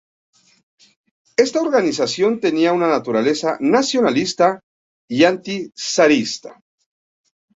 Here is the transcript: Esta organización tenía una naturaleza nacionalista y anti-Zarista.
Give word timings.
Esta 1.37 1.61
organización 1.61 2.39
tenía 2.39 2.73
una 2.73 2.87
naturaleza 2.87 3.57
nacionalista 3.59 4.59
y 5.07 5.25
anti-Zarista. 5.25 6.59